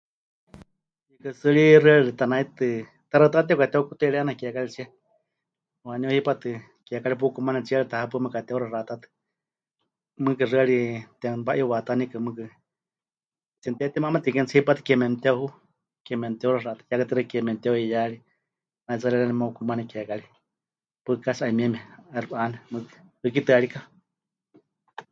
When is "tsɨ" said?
1.37-1.47, 14.47-14.55